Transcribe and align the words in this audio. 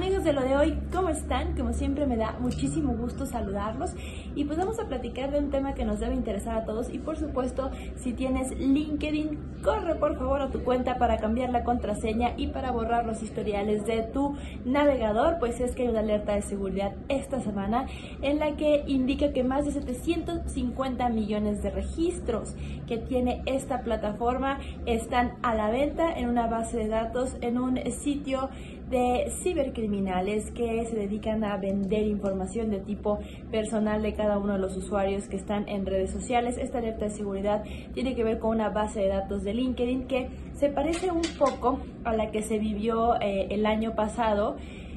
Amigos 0.00 0.24
de 0.24 0.32
lo 0.32 0.40
de 0.40 0.56
hoy, 0.56 0.78
¿cómo 0.90 1.10
están? 1.10 1.54
Como 1.54 1.74
siempre 1.74 2.06
me 2.06 2.16
da 2.16 2.34
muchísimo 2.40 2.94
gusto 2.94 3.26
saludarlos 3.26 3.90
y 4.34 4.46
pues 4.46 4.56
vamos 4.56 4.78
a 4.80 4.86
platicar 4.88 5.30
de 5.30 5.40
un 5.40 5.50
tema 5.50 5.74
que 5.74 5.84
nos 5.84 6.00
debe 6.00 6.14
interesar 6.14 6.56
a 6.56 6.64
todos 6.64 6.88
y 6.88 6.98
por 6.98 7.18
supuesto 7.18 7.70
si 7.96 8.14
tienes 8.14 8.58
LinkedIn, 8.58 9.38
corre 9.62 9.96
por 9.96 10.16
favor 10.16 10.40
a 10.40 10.48
tu 10.48 10.64
cuenta 10.64 10.96
para 10.96 11.18
cambiar 11.18 11.50
la 11.50 11.64
contraseña 11.64 12.32
y 12.38 12.46
para 12.46 12.70
borrar 12.70 13.04
los 13.04 13.22
historiales 13.22 13.84
de 13.84 14.02
tu 14.04 14.36
navegador, 14.64 15.38
pues 15.38 15.60
es 15.60 15.74
que 15.74 15.82
hay 15.82 15.88
una 15.88 16.00
alerta 16.00 16.34
de 16.34 16.40
seguridad 16.40 16.92
esta 17.10 17.38
semana 17.42 17.84
en 18.22 18.38
la 18.38 18.56
que 18.56 18.84
indica 18.86 19.34
que 19.34 19.44
más 19.44 19.66
de 19.66 19.72
750 19.72 21.10
millones 21.10 21.62
de 21.62 21.72
registros 21.72 22.54
que 22.86 22.96
tiene 22.96 23.42
esta 23.44 23.82
plataforma 23.82 24.60
están 24.86 25.34
a 25.42 25.54
la 25.54 25.68
venta 25.68 26.10
en 26.10 26.30
una 26.30 26.46
base 26.46 26.78
de 26.78 26.88
datos 26.88 27.36
en 27.42 27.58
un 27.58 27.76
sitio 27.92 28.48
de 28.90 29.30
cibercriminales 29.42 30.50
que 30.50 30.84
se 30.84 30.96
dedican 30.96 31.44
a 31.44 31.56
vender 31.56 32.06
información 32.06 32.70
de 32.70 32.80
tipo 32.80 33.20
personal 33.50 34.02
de 34.02 34.14
cada 34.14 34.38
uno 34.38 34.54
de 34.54 34.58
los 34.58 34.76
usuarios 34.76 35.28
que 35.28 35.36
están 35.36 35.68
en 35.68 35.86
redes 35.86 36.10
sociales. 36.10 36.58
Esta 36.58 36.78
alerta 36.78 37.04
de 37.04 37.10
seguridad 37.10 37.62
tiene 37.94 38.14
que 38.16 38.24
ver 38.24 38.38
con 38.40 38.50
una 38.50 38.70
base 38.70 39.00
de 39.00 39.08
datos 39.08 39.44
de 39.44 39.54
LinkedIn 39.54 40.08
que 40.08 40.28
se 40.54 40.68
parece 40.68 41.10
un 41.10 41.22
poco 41.38 41.78
a 42.04 42.14
la 42.14 42.30
que 42.30 42.42
se 42.42 42.58
vivió 42.58 43.20
eh, 43.20 43.46
el 43.50 43.64
año 43.64 43.94
pasado 43.94 44.56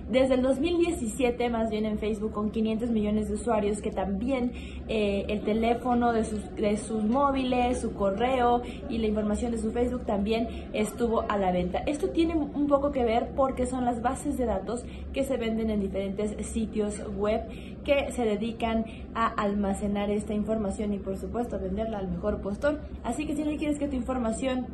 desde 0.09 0.35
el 0.35 0.41
2017, 0.41 1.49
más 1.49 1.69
bien 1.69 1.85
en 1.85 1.97
Facebook, 1.97 2.31
con 2.31 2.51
500 2.51 2.89
millones 2.89 3.29
de 3.29 3.35
usuarios, 3.35 3.81
que 3.81 3.91
también 3.91 4.51
eh, 4.87 5.25
el 5.29 5.41
teléfono 5.41 6.13
de 6.13 6.25
sus, 6.25 6.55
de 6.55 6.77
sus 6.77 7.03
móviles, 7.03 7.81
su 7.81 7.93
correo 7.93 8.61
y 8.89 8.97
la 8.97 9.07
información 9.07 9.51
de 9.51 9.57
su 9.57 9.71
Facebook 9.71 10.05
también 10.05 10.47
estuvo 10.73 11.23
a 11.29 11.37
la 11.37 11.51
venta. 11.51 11.79
Esto 11.85 12.09
tiene 12.09 12.35
un 12.35 12.67
poco 12.67 12.91
que 12.91 13.03
ver 13.03 13.31
porque 13.35 13.65
son 13.65 13.85
las 13.85 14.01
bases 14.01 14.37
de 14.37 14.45
datos 14.45 14.83
que 15.13 15.23
se 15.23 15.37
venden 15.37 15.69
en 15.69 15.79
diferentes 15.79 16.35
sitios 16.45 17.01
web 17.15 17.41
que 17.83 18.11
se 18.11 18.23
dedican 18.23 18.85
a 19.13 19.27
almacenar 19.27 20.09
esta 20.09 20.33
información 20.33 20.93
y 20.93 20.99
por 20.99 21.17
supuesto 21.17 21.59
venderla 21.59 21.99
al 21.99 22.07
mejor 22.09 22.41
postor. 22.41 22.79
Así 23.03 23.25
que 23.25 23.35
si 23.35 23.43
no 23.43 23.55
quieres 23.57 23.79
que 23.79 23.87
tu 23.87 23.95
información 23.95 24.67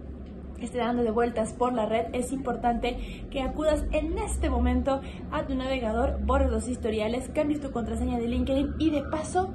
esté 0.65 0.79
dando 0.79 1.03
de 1.03 1.11
vueltas 1.11 1.53
por 1.53 1.73
la 1.73 1.85
red, 1.85 2.07
es 2.13 2.31
importante 2.31 3.25
que 3.31 3.41
acudas 3.41 3.85
en 3.91 4.17
este 4.17 4.49
momento 4.49 5.01
a 5.31 5.45
tu 5.45 5.55
navegador, 5.55 6.19
borres 6.21 6.51
los 6.51 6.67
historiales, 6.67 7.29
cambies 7.33 7.61
tu 7.61 7.71
contraseña 7.71 8.19
de 8.19 8.27
LinkedIn 8.27 8.75
y 8.79 8.89
de 8.91 9.03
paso 9.03 9.53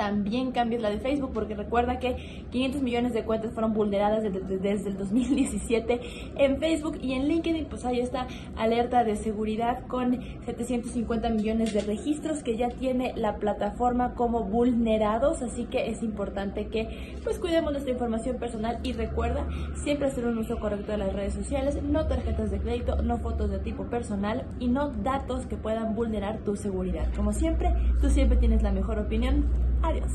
también 0.00 0.50
cambies 0.52 0.80
la 0.80 0.88
de 0.88 0.98
Facebook, 0.98 1.32
porque 1.34 1.54
recuerda 1.54 1.98
que 1.98 2.46
500 2.52 2.80
millones 2.80 3.12
de 3.12 3.22
cuentas 3.22 3.52
fueron 3.52 3.74
vulneradas 3.74 4.22
desde, 4.22 4.88
el 4.88 4.96
2017 4.96 6.00
en 6.36 6.58
Facebook 6.58 6.98
y 7.02 7.12
en 7.12 7.28
LinkedIn, 7.28 7.66
pues 7.66 7.84
hay 7.84 8.00
esta 8.00 8.26
alerta 8.56 9.04
de 9.04 9.16
seguridad 9.16 9.86
con 9.88 10.18
750 10.46 11.28
millones 11.28 11.74
de 11.74 11.82
registros 11.82 12.42
que 12.42 12.56
ya 12.56 12.70
tiene 12.70 13.12
la 13.14 13.36
plataforma 13.36 14.14
como 14.14 14.44
vulnerados, 14.44 15.42
así 15.42 15.66
que 15.66 15.90
es 15.90 16.02
importante 16.02 16.68
que 16.68 17.18
pues 17.22 17.38
cuidemos 17.38 17.72
nuestra 17.72 17.92
información 17.92 18.38
personal 18.38 18.78
y 18.82 18.94
recuerda 18.94 19.46
siempre 19.74 20.08
hacer 20.08 20.24
un 20.24 20.38
uso 20.38 20.58
correcto 20.58 20.92
de 20.92 20.96
las 20.96 21.12
redes 21.12 21.34
sociales, 21.34 21.78
no 21.82 22.06
tarjetas 22.06 22.50
de 22.50 22.58
crédito, 22.58 23.02
no 23.02 23.18
fotos 23.18 23.50
de 23.50 23.58
tipo 23.58 23.84
personal 23.84 24.46
y 24.60 24.68
no 24.68 24.88
datos 24.88 25.44
que 25.44 25.58
puedan 25.58 25.94
vulnerar 25.94 26.38
tu 26.38 26.56
seguridad. 26.56 27.12
Como 27.14 27.34
siempre, 27.34 27.74
tú 28.00 28.08
siempre 28.08 28.38
tienes 28.38 28.62
la 28.62 28.72
mejor 28.72 28.98
opinión 28.98 29.44
Adiós. 29.82 30.12